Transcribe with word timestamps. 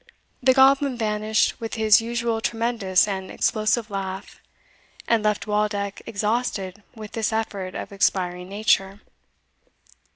The 0.41 0.55
goblin 0.55 0.97
vanished 0.97 1.59
with 1.61 1.75
his 1.75 2.01
usual 2.01 2.41
tremendous 2.41 3.07
and 3.07 3.29
explosive 3.29 3.91
laugh, 3.91 4.41
and 5.07 5.21
left 5.21 5.45
Waldeck 5.45 6.01
exhausted 6.07 6.81
with 6.95 7.11
this 7.11 7.31
effort 7.31 7.75
of 7.75 7.91
expiring 7.91 8.49
nature. 8.49 9.01